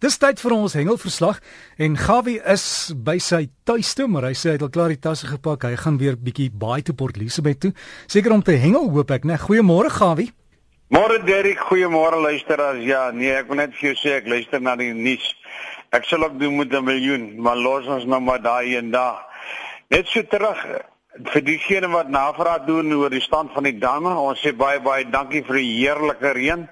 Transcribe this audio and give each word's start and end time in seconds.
Dis 0.00 0.16
tyd 0.16 0.40
vir 0.40 0.54
ons 0.56 0.72
hengelverslag 0.72 1.42
en 1.84 1.96
Gawie 2.00 2.38
is 2.48 2.62
by 2.96 3.18
sy 3.20 3.42
tuiste, 3.68 4.06
maar 4.08 4.30
hy 4.30 4.32
sê 4.32 4.48
hy 4.48 4.54
het 4.56 4.62
al 4.64 4.70
klaar 4.72 4.94
die 4.94 5.02
tasse 5.04 5.28
gepak. 5.28 5.66
Hy 5.68 5.76
gaan 5.76 5.98
weer 6.00 6.14
bietjie 6.16 6.46
baie 6.48 6.80
te 6.80 6.94
Port 6.96 7.18
Elizabeth 7.20 7.58
toe. 7.60 7.70
Seker 8.08 8.32
om 8.32 8.40
te 8.40 8.54
hengel, 8.56 8.88
hoop 8.94 9.12
ek, 9.12 9.26
né? 9.28 9.36
Goeiemôre 9.36 9.90
Gawie. 9.92 10.30
Môre 10.88 11.18
Derek, 11.26 11.60
goeiemôre 11.68 12.16
luisteraars. 12.16 12.80
Ja, 12.88 13.10
nee, 13.12 13.34
ek 13.36 13.52
wil 13.52 13.60
net 13.60 13.76
vir 13.76 13.90
jou 13.90 13.98
sê 14.00 14.14
ek 14.22 14.30
luister 14.32 14.64
na 14.64 14.72
die 14.80 14.94
nuus. 14.96 15.26
Ek 15.92 16.08
sal 16.08 16.24
ook 16.24 16.40
doen 16.40 16.56
met 16.56 16.72
'n 16.72 16.84
miljoen, 16.84 17.26
maar 17.36 17.60
los 17.60 17.84
ons 17.86 18.08
nou 18.08 18.20
maar 18.20 18.40
daai 18.40 18.76
en 18.80 18.90
daar. 18.90 19.20
Net 19.90 20.08
so 20.08 20.22
terug 20.22 20.64
vir 21.28 21.42
diegene 21.44 21.92
wat 21.92 22.08
navraag 22.08 22.64
doen 22.64 22.92
oor 22.94 23.10
die 23.10 23.20
stand 23.20 23.52
van 23.52 23.68
die 23.68 23.78
damme. 23.78 24.16
Ons 24.16 24.40
sê 24.40 24.56
baie 24.56 24.80
baie 24.80 25.04
dankie 25.04 25.44
vir 25.44 25.56
die 25.56 25.76
heerlike 25.76 26.32
reën 26.32 26.68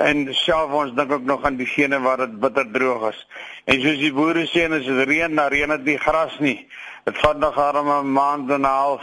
en 0.00 0.34
self 0.34 0.72
ons 0.72 0.94
dink 0.96 1.12
ook 1.12 1.26
nog 1.28 1.44
aan 1.44 1.56
diegene 1.60 2.00
waar 2.00 2.16
dit 2.24 2.40
bitter 2.40 2.70
droog 2.72 3.10
is. 3.10 3.26
En 3.64 3.80
soos 3.82 3.98
die 4.00 4.12
boere 4.16 4.46
sê, 4.48 4.64
as 4.72 4.86
dit 4.86 5.08
reën, 5.08 5.36
dan 5.36 5.48
reën 5.52 5.68
dit 5.76 5.84
nie 5.92 5.98
gras 6.00 6.38
nie. 6.40 6.68
Dit 7.04 7.18
vat 7.20 7.38
nog 7.38 7.58
arme 7.58 8.00
'n 8.00 8.12
maand 8.12 8.50
en 8.50 8.60
'n 8.60 8.64
half, 8.64 9.02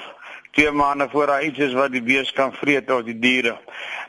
twee 0.51 0.71
maande 0.71 1.09
voor 1.11 1.27
daar 1.27 1.43
iets 1.43 1.59
is 1.59 1.73
wat 1.73 1.91
die 1.91 2.01
bees 2.01 2.33
kan 2.33 2.53
vreet 2.53 2.91
of 2.91 3.03
die 3.03 3.19
diere. 3.19 3.57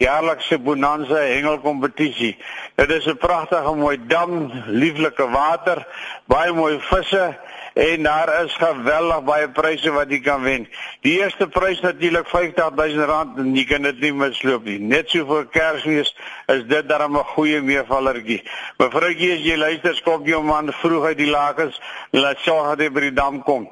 jaarlikse 0.00 0.58
bonanza 0.64 1.20
hengelkompetisie. 1.20 2.36
Dit 2.80 2.90
is 2.90 3.06
'n 3.06 3.18
pragtige 3.18 3.74
mooi 3.76 3.98
dam, 4.06 4.50
lieflike 4.66 5.28
water, 5.30 5.86
baie 6.26 6.52
mooi 6.52 6.78
visse 6.80 7.36
en 7.74 8.02
daar 8.02 8.44
is 8.44 8.54
geweldig 8.56 9.24
baie 9.24 9.48
pryse 9.48 9.90
wat 9.90 10.10
jy 10.10 10.20
kan 10.20 10.42
wen. 10.42 10.66
Die 11.00 11.20
eerste 11.20 11.46
prys 11.48 11.80
natuurlik 11.80 12.26
R50000 12.26 13.38
en 13.38 13.54
jy 13.54 13.64
kan 13.64 13.82
dit 13.82 14.00
nie 14.00 14.12
misloop 14.12 14.64
nie. 14.64 14.78
Net 14.78 15.10
so 15.10 15.26
vir 15.26 15.46
Kersfees 15.46 16.14
is 16.46 16.64
dit 16.66 16.88
darem 16.88 17.16
'n 17.16 17.24
goeie 17.34 17.60
meevallertjie. 17.60 18.42
Mevroukie, 18.78 19.32
as 19.32 19.44
jy 19.44 19.56
luister, 19.56 19.94
skop 19.94 20.26
jou 20.26 20.42
man 20.42 20.72
vroeg 20.72 21.04
uit 21.04 21.18
die 21.18 21.30
lakens, 21.30 21.80
laat 22.10 22.38
sorg 22.38 22.68
dat 22.68 22.78
hy 22.78 22.88
by 22.90 23.00
die 23.00 23.14
dam 23.14 23.42
kom 23.42 23.68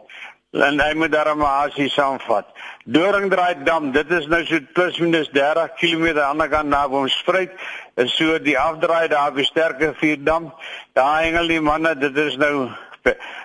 en 0.53 0.81
hy 0.81 0.95
moet 0.95 1.13
daar 1.13 1.35
'n 1.35 1.39
maasie 1.39 1.89
saamvat. 1.89 2.47
Doringdraai 2.85 3.65
dam, 3.65 3.93
dit 3.93 4.11
is 4.11 4.27
nou 4.27 4.45
so 4.45 4.59
plus 4.73 4.99
minus 4.99 5.29
30 5.33 5.75
km 5.75 6.07
aan 6.07 6.15
die 6.15 6.23
ander 6.23 6.49
kant 6.49 6.69
na 6.69 6.89
Boomspruit. 6.89 7.51
Is 7.97 8.17
so 8.17 8.39
die 8.39 8.59
afdraai 8.59 9.09
daar 9.09 9.33
by 9.33 9.43
Sterke 9.43 9.95
Vier 9.95 10.25
dam. 10.25 10.55
Daar 10.93 11.23
hengel 11.23 11.47
die 11.47 11.61
manne, 11.61 11.99
dit 11.99 12.17
is 12.17 12.37
nou 12.37 12.71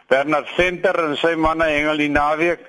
Bernard 0.07 0.47
Center 0.55 0.95
en 1.03 1.17
sy 1.17 1.35
manne 1.35 1.63
hengel 1.63 1.97
die 1.97 2.09
naweek. 2.09 2.59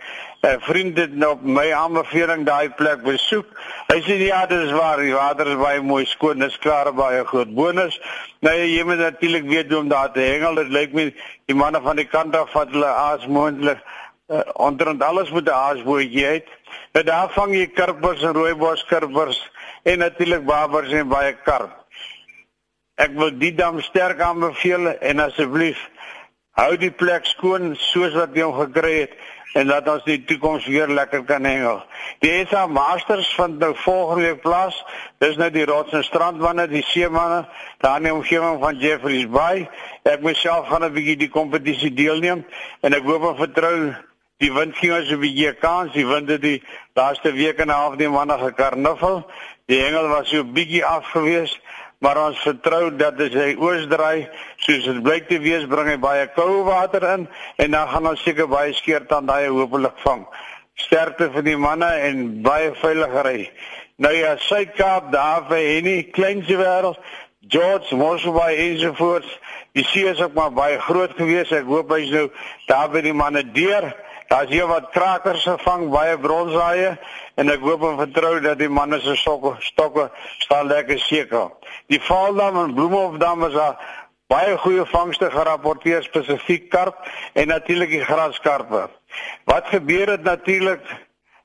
'n 0.43 0.60
Vriend 0.60 0.97
het 0.99 1.14
nou 1.14 1.31
op 1.31 1.43
my 1.43 1.72
aanbeveling 1.72 2.44
daai 2.44 2.70
plek 2.70 3.03
besoek. 3.03 3.47
Hy 3.87 4.00
sê 4.03 4.16
ja, 4.19 4.47
dit 4.47 4.59
is 4.59 4.72
waar, 4.72 4.99
die 4.99 5.14
water 5.14 5.47
is 5.47 5.56
baie 5.60 5.81
mooi 5.81 6.04
skoon, 6.06 6.38
dis 6.38 6.59
klaar 6.59 6.93
baie 6.93 7.25
goed. 7.25 7.54
Bonus, 7.54 8.00
nou 8.41 8.54
jy 8.54 8.82
moet 8.82 8.99
natuurlik 8.99 9.47
weet 9.47 9.70
hoe 9.70 9.78
om 9.78 9.88
daar 9.88 10.12
te 10.12 10.20
hengel. 10.20 10.54
Dit 10.54 10.69
lyk 10.69 10.93
my 10.93 11.14
die 11.47 11.54
manne 11.54 11.81
van 11.81 11.97
die 11.97 12.09
kant 12.10 12.37
af 12.37 12.50
vat 12.50 12.75
hulle 12.75 12.91
aas 12.91 13.26
moontlik 13.26 13.78
uh, 14.32 14.41
onder 14.54 15.04
alles 15.04 15.31
moet 15.31 15.48
'n 15.48 15.60
haasbootjie 15.65 16.26
uit. 16.26 16.48
Nou 16.93 17.04
daar 17.04 17.31
vang 17.31 17.54
jy 17.54 17.66
karpers 17.66 18.22
en 18.22 18.32
rooibos 18.32 18.84
karpers 18.84 19.50
en 19.82 19.98
natuurlik 19.98 20.44
babers 20.44 20.93
en 20.93 21.09
baie 21.09 21.37
karp. 21.44 21.72
Ek 22.94 23.10
wil 23.16 23.38
die 23.38 23.54
dam 23.54 23.81
sterk 23.81 24.20
aanbeveel 24.20 24.88
en 25.00 25.20
asseblief 25.20 25.88
hou 26.60 26.76
die 26.76 26.91
plek 26.91 27.25
skoon 27.26 27.72
soos 27.76 28.12
wat 28.15 28.34
jy 28.37 28.44
hom 28.44 28.59
gekry 28.59 28.93
het 29.00 29.15
en 29.56 29.69
laat 29.69 29.88
ons 29.88 30.05
die 30.05 30.19
toekoms 30.25 30.67
weer 30.69 30.88
lekker 30.88 31.25
kan 31.29 31.44
hengel. 31.44 31.82
Die 32.25 32.44
SA 32.49 32.67
Masters 32.67 33.29
van 33.37 33.58
nou 33.61 33.73
volgende 33.84 34.31
week 34.31 34.40
plaas. 34.44 34.79
Dis 35.20 35.37
nou 35.40 35.50
die 35.52 35.67
rots 35.69 35.93
en 35.93 36.05
strandmanne, 36.05 36.69
die 36.70 36.84
seemanne, 36.88 37.43
daar 37.84 38.00
in 38.00 38.08
die 38.08 38.14
omgewing 38.14 38.61
van 38.62 38.81
Jeffreys 38.81 39.29
Bay. 39.29 39.67
Ek 40.08 40.25
myself 40.25 40.69
gaan 40.69 40.84
'n 40.84 40.93
bietjie 40.93 41.17
die 41.17 41.29
kompetisie 41.29 41.93
deelneem 41.93 42.44
en 42.81 42.94
ek 42.94 43.05
hoop 43.05 43.29
en 43.29 43.37
vertrou 43.37 43.76
Die 44.43 44.50
wind 44.50 44.75
ging 44.75 44.93
as 44.93 45.11
'n 45.11 45.21
bietjie 45.23 45.53
kans, 45.55 45.93
die 45.94 46.06
wind 46.06 46.29
het 46.29 46.43
die 46.43 46.62
laaste 46.99 47.31
week 47.33 47.59
en 47.62 47.69
'n 47.69 47.79
half 47.79 47.94
die 47.97 48.09
manne 48.09 48.39
gekarnuffel. 48.39 49.23
Die 49.67 49.79
hengel 49.79 50.09
was 50.09 50.29
so 50.29 50.43
bietjie 50.44 50.85
afgewees, 50.85 51.61
maar 52.00 52.19
ons 52.27 52.39
vertrou 52.43 52.91
dat 52.97 53.21
as 53.21 53.35
hy 53.35 53.55
oosdraai, 53.55 54.29
soos 54.56 54.85
dit 54.85 55.03
blyk 55.03 55.29
te 55.29 55.39
wees, 55.39 55.67
bring 55.67 55.89
hy 55.89 55.97
baie 55.97 56.27
koue 56.35 56.65
water 56.65 57.03
in 57.15 57.29
en 57.56 57.71
dan 57.71 57.89
gaan 57.89 58.06
ons 58.06 58.23
seker 58.23 58.49
baie 58.49 58.73
skeert 58.73 59.12
aan 59.12 59.27
daai 59.27 59.47
hopelik 59.47 59.99
vang. 60.03 60.27
Sterkte 60.75 61.31
vir 61.31 61.43
die 61.43 61.56
manne 61.56 61.93
en 62.09 62.43
baie 62.43 62.75
veiligery. 62.75 63.50
Nou 63.97 64.15
ja, 64.15 64.37
Suid-Kaap, 64.37 65.12
daar 65.12 65.47
vir 65.49 65.59
Henny, 65.59 66.03
kleinse 66.03 66.56
wêreld, 66.56 66.99
George 67.49 67.94
Mosselbaai 67.94 68.56
ensovoorts. 68.56 69.39
Die 69.73 69.85
see 69.85 70.09
is 70.11 70.21
ook 70.21 70.35
maar 70.35 70.53
baie 70.53 70.79
groot 70.81 71.12
geweest. 71.17 71.53
Ek 71.53 71.65
hoop 71.65 71.91
hy's 71.94 72.11
nou 72.11 72.31
daar 72.67 72.91
by 72.91 73.00
die 73.00 73.15
manne 73.15 73.44
deur. 73.55 73.93
Daar's 74.32 74.49
hier 74.49 74.67
wat 74.67 74.88
krakers 74.90 75.43
gevang, 75.44 75.90
baie 75.93 76.14
bronsaaie 76.17 76.94
en 77.37 77.52
ek 77.52 77.61
hoop 77.61 77.82
en 77.84 77.99
vertrou 77.99 78.38
dat 78.40 78.56
die 78.62 78.70
manne 78.73 78.96
se 79.05 79.12
stokke 79.20 79.50
stokke 79.61 80.06
staan 80.40 80.70
lekker 80.70 81.00
seker. 81.05 81.50
Die 81.93 82.00
Vaaldam 82.00 82.56
en 82.62 82.73
Bloemhofdam 82.73 83.44
is 83.50 83.52
daar 83.52 83.76
baie 84.32 84.55
goeie 84.62 84.87
vangste 84.88 85.29
gerapporteer 85.34 86.06
spesifiek 86.06 86.70
karp 86.73 87.05
en 87.37 87.52
natuurlik 87.52 87.93
die 87.93 88.06
graskarpe. 88.08 88.87
Wat 89.52 89.69
gebeur 89.69 90.14
het 90.14 90.25
natuurlik 90.25 90.88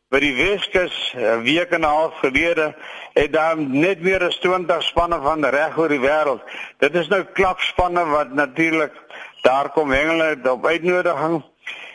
by 0.08 0.24
die 0.24 0.32
Weskus 0.38 0.96
'n 1.18 1.44
week 1.44 1.76
en 1.76 1.84
'n 1.84 1.92
half 1.92 2.16
gelede 2.24 2.72
het 3.20 3.34
daar 3.34 3.58
net 3.58 4.00
meer 4.00 4.24
as 4.24 4.40
20 4.40 4.84
spanne 4.84 5.20
van 5.28 5.46
reg 5.46 5.78
oor 5.78 5.90
die 5.90 6.00
wêreld. 6.00 6.42
Dit 6.80 6.96
is 6.96 7.08
nou 7.08 7.24
klapspanne 7.24 8.06
wat 8.06 8.32
natuurlik 8.32 8.96
daar 9.42 9.70
kom 9.70 9.92
hengel 9.92 10.52
op 10.52 10.66
uitnodiging 10.66 11.44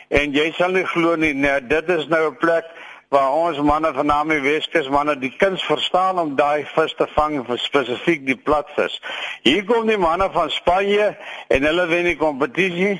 en 0.09 0.33
jy 0.33 0.51
sal 0.57 0.71
nie 0.71 0.85
glo 0.85 1.15
nie, 1.15 1.33
nee, 1.33 1.61
dit 1.61 1.89
is 1.89 2.07
nou 2.07 2.29
'n 2.31 2.37
plek 2.37 2.65
waar 3.13 3.31
ons 3.31 3.59
manne 3.61 3.93
van 3.93 4.05
Nami 4.05 4.39
Weskus 4.41 4.89
manne 4.89 5.13
die 5.19 5.33
kuns 5.37 5.63
verstaan 5.63 6.19
om 6.19 6.35
daai 6.35 6.65
vis 6.65 6.95
te 6.97 7.05
vang 7.13 7.43
vir 7.45 7.59
spesifiek 7.61 8.25
die 8.25 8.37
platvis. 8.47 8.95
Hier 9.43 9.61
kom 9.69 9.85
die 9.87 9.99
manne 10.01 10.29
van 10.33 10.49
Spanje 10.49 11.11
en 11.53 11.67
hulle 11.69 11.85
wen 11.91 12.09
die 12.09 12.17
kompetisie. 12.17 12.95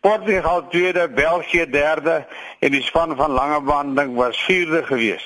Portugal 0.00 0.62
tweede, 0.70 1.08
België 1.08 1.66
derde 1.70 2.26
en 2.58 2.72
die 2.72 2.82
span 2.86 3.16
van 3.18 3.34
Langebaan 3.34 3.94
dink 3.98 4.16
was 4.16 4.38
vierde 4.46 4.84
gewees. 4.86 5.24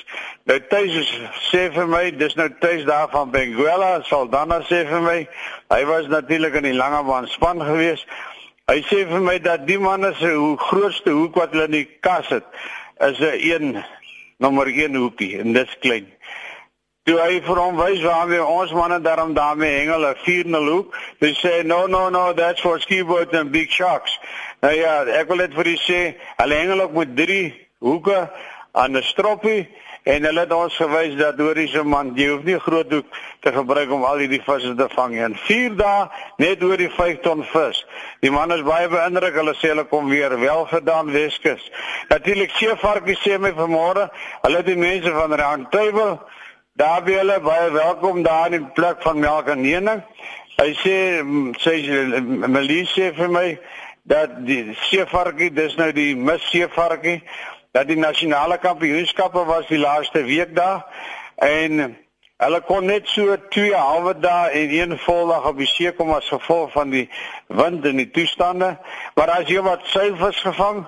Nou 0.49 0.57
tuis 0.67 0.95
is 1.03 1.11
sê 1.51 1.67
vir 1.71 1.87
my, 1.87 2.03
dis 2.17 2.33
nou 2.35 2.49
tuis 2.59 2.81
daar 2.89 3.07
van 3.13 3.31
Benguela, 3.31 3.99
sal 4.09 4.25
dan 4.33 4.49
nou 4.49 4.59
sê 4.65 4.81
vir 4.89 5.05
my, 5.05 5.19
hy 5.71 5.81
was 5.87 6.09
natuurlik 6.09 6.57
in 6.59 6.71
die 6.71 6.75
Langebaan 6.79 7.29
span 7.31 7.61
gewees. 7.61 8.03
Hy 8.71 8.79
sê 8.87 9.01
vir 9.03 9.19
my 9.19 9.39
dat 9.43 9.65
die 9.67 9.75
manne 9.75 10.13
se 10.15 10.29
hoe 10.31 10.53
grootste 10.55 11.11
hoek 11.11 11.35
wat 11.35 11.51
hulle 11.51 11.65
in 11.67 11.73
die 11.75 11.87
kas 12.05 12.29
het, 12.31 12.45
is 13.03 13.19
'n 13.19 13.83
nommer 14.39 14.67
1 14.67 14.95
hoekie 14.95 15.39
en 15.39 15.51
dis 15.53 15.73
klein. 15.81 16.07
Toe 17.03 17.17
hy 17.19 17.41
vir 17.43 17.59
hom 17.59 17.75
wys 17.75 17.99
waarmee 17.99 18.39
ons 18.39 18.71
manne 18.71 19.01
daarom 19.03 19.33
daarmee 19.33 19.79
hengel 19.79 20.07
'n 20.07 20.15
4-0 20.23 20.71
hoek, 20.71 20.95
hy 21.19 21.33
sê 21.43 21.65
no 21.65 21.87
no 21.87 22.09
no 22.09 22.33
that's 22.33 22.61
for 22.61 22.79
skiboat 22.79 23.33
and 23.33 23.51
big 23.51 23.69
sharks. 23.69 24.19
Nou 24.61 24.73
ja, 24.73 25.03
ek 25.03 25.27
wil 25.27 25.43
net 25.43 25.53
vir 25.53 25.67
u 25.67 25.75
sê, 25.75 26.15
hulle 26.37 26.55
hengel 26.55 26.81
ook 26.81 26.93
met 26.93 27.15
3 27.15 27.67
hoeke 27.79 28.31
aan 28.71 28.95
'n 28.95 29.03
stroppie 29.03 29.67
en 30.03 30.25
hulle 30.27 30.43
het 30.43 30.53
ons 30.53 30.75
gewys 30.75 31.15
dat 31.19 31.39
horiese 31.39 31.83
man 31.87 32.11
jy 32.17 32.27
hoef 32.31 32.43
nie 32.43 32.57
groot 32.59 32.91
hoek 32.91 33.19
te 33.43 33.53
gebruik 33.55 33.91
om 33.95 34.03
al 34.07 34.19
hierdie 34.23 34.41
visse 34.43 34.73
te 34.75 34.87
vang 34.95 35.13
nie. 35.15 35.23
In 35.23 35.37
4 35.45 35.77
dae 35.79 36.07
net 36.43 36.63
oor 36.63 36.77
die 36.77 36.91
5 36.91 37.21
ton 37.23 37.43
vis. 37.53 37.83
Die 38.25 38.31
man 38.31 38.51
is 38.55 38.65
baie 38.67 38.89
beïndruk. 38.91 39.35
Hulle 39.39 39.55
sê 39.59 39.71
hulle 39.71 39.87
kom 39.87 40.11
weer 40.11 40.35
wel 40.39 40.65
gedaan 40.71 41.11
Weskus. 41.15 41.63
Natuurlik 42.11 42.51
seevarkie 42.59 43.17
sê 43.23 43.39
my 43.39 43.53
vanmôre, 43.55 44.09
hulle 44.43 44.63
die 44.67 44.79
mense 44.79 45.11
van 45.11 45.67
Table 45.71 46.19
daar 46.75 47.03
by 47.05 47.19
hulle 47.21 47.39
baie 47.39 47.71
welkom 47.71 48.23
daar 48.23 48.51
in 48.51 48.63
die 48.63 48.73
plek 48.73 49.01
van 49.05 49.19
Melk 49.19 49.47
en 49.53 49.61
Nening. 49.61 50.03
Hy 50.57 50.71
sê 50.81 50.97
sê 51.63 51.75
Melise 52.49 53.13
vir 53.15 53.29
my 53.29 53.47
dat 54.09 54.41
die 54.47 54.73
seevarkie 54.89 55.51
dis 55.53 55.77
nou 55.79 55.91
die 55.95 56.11
mis 56.15 56.43
seevarkie 56.51 57.21
dat 57.73 57.89
die 57.89 57.97
nasionale 57.97 58.57
kampioenskappe 58.61 59.43
was 59.49 59.67
die 59.67 59.81
laaste 59.81 60.23
week 60.23 60.55
daar 60.55 60.85
en 61.35 61.97
Hulle 62.43 62.59
kon 62.67 62.87
net 62.89 63.07
so 63.07 63.35
2 63.55 63.71
halwe 63.71 64.11
dae 64.19 64.49
en 64.59 64.71
een 64.75 64.97
voldag 64.99 65.45
op 65.47 65.59
die 65.61 65.67
see 65.69 65.91
kom 65.95 66.09
as 66.11 66.27
gevolg 66.27 66.73
van 66.73 66.89
die 66.91 67.05
wind 67.47 67.85
en 67.85 68.01
die 68.01 68.09
toestande. 68.11 68.73
Maar 69.15 69.31
as 69.37 69.47
jy 69.47 69.61
wat 69.63 69.85
seilvis 69.93 70.41
gevang, 70.43 70.81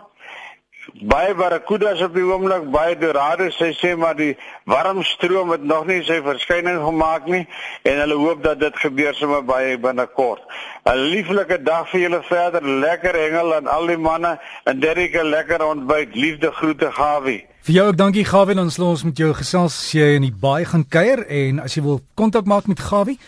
baie 0.94 1.34
barracudas 1.36 2.02
op 2.02 2.14
die 2.14 2.24
oomblik, 2.24 2.68
baie 2.72 2.96
dorados, 2.98 3.58
sy 3.58 3.72
sê 3.78 3.96
maar 3.98 4.16
die 4.18 4.36
warm 4.70 5.04
stroom 5.04 5.52
het 5.54 5.64
nog 5.64 5.88
nie 5.90 6.02
sy 6.06 6.20
verskyning 6.26 6.78
gemaak 6.84 7.26
nie 7.32 7.44
en 7.84 8.02
hulle 8.04 8.18
hoop 8.20 8.44
dat 8.44 8.60
dit 8.60 8.78
gebeur 8.84 9.16
sommer 9.18 9.44
baie 9.46 9.78
binnekort. 9.78 10.42
'n 10.86 10.98
Lieflike 11.10 11.64
dag 11.64 11.90
vir 11.90 12.00
julle 12.00 12.22
verder, 12.24 12.62
lekker 12.62 13.16
hengel 13.16 13.56
aan 13.56 13.68
al 13.68 13.88
die 13.88 13.98
manne 13.98 14.38
en 14.66 14.80
Derrick 14.80 15.16
'n 15.16 15.30
lekker 15.30 15.66
ontbyt. 15.66 16.16
Liefde 16.16 16.52
groete 16.52 16.92
Gawie. 16.92 17.46
Vir 17.62 17.74
jou 17.74 17.88
ook 17.88 17.98
dankie 17.98 18.26
Gawie, 18.26 18.60
ons 18.60 18.78
los 18.78 19.04
met 19.04 19.18
jou 19.18 19.34
gesels 19.34 19.74
as 19.74 19.92
jy 19.92 20.16
in 20.16 20.22
die 20.22 20.36
baai 20.42 20.66
gaan 20.66 20.86
kuier 20.88 21.26
en 21.28 21.60
as 21.60 21.74
jy 21.74 21.82
wil 21.82 22.02
kontak 22.14 22.46
maak 22.46 22.68
met 22.68 22.80
Gawie 22.80 23.20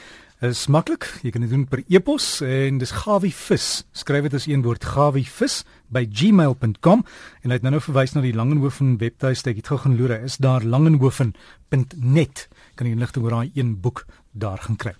is 0.45 0.67
maklik. 0.69 1.07
Jy 1.25 1.31
kan 1.33 1.41
dit 1.41 1.49
doen 1.49 1.65
per 1.69 1.81
e-pos 1.89 2.41
en 2.45 2.77
dis 2.81 2.93
Gawivis. 2.93 3.67
Skryf 3.97 4.27
dit 4.27 4.37
as 4.37 4.45
een 4.49 4.61
woord 4.65 4.85
Gawivis 4.85 5.63
by 5.93 6.05
gmail.com 6.05 7.01
en 7.01 7.49
hy 7.49 7.57
het 7.57 7.65
nou 7.65 7.73
nou 7.73 7.81
verwys 7.81 8.13
na 8.13 8.21
die 8.25 8.35
Langenhoven 8.37 8.97
webtuiste. 9.01 9.49
Ek 9.49 9.63
het 9.63 9.71
gou 9.73 9.79
gaan 9.81 9.97
loer, 9.97 10.19
is 10.21 10.37
daar 10.43 10.65
langenhoven.net. 10.65 12.45
Kan 12.77 12.87
jy 12.87 12.93
inligting 12.93 13.25
oor 13.25 13.39
daai 13.39 13.51
een 13.57 13.75
boek 13.81 14.05
daar 14.37 14.61
gaan 14.61 14.77
kry. 14.77 14.97